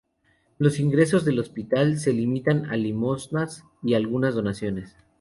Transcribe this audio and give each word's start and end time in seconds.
Los 0.57 0.79
ingresos 0.79 1.25
del 1.25 1.37
hospital 1.37 1.99
se 1.99 2.11
limitan 2.11 2.65
a 2.71 2.75
limosnas 2.75 3.65
y 3.83 3.93
algunas 3.93 4.33
donaciones. 4.33 4.97